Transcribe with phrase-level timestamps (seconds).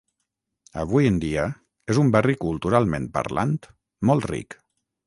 [0.83, 1.43] Avui en dia
[1.95, 3.57] és un barri culturalment parlant,
[4.11, 4.61] molt ric.